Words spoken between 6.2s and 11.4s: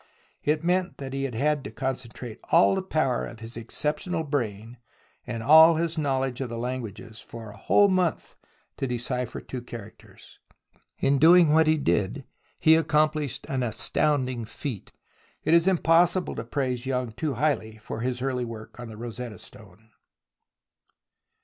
of languages, for a whole month to decipher two characters. In